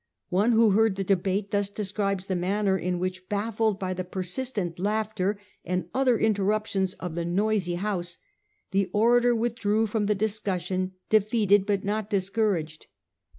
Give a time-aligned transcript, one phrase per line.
[0.29, 4.79] One who heard the debate thus describes the manner in which, baffled by the persistent
[4.79, 8.17] laughter and other interruptions of the noisy House,
[8.71, 12.87] the orator with drew from the discussion, defeated but not dis couraged.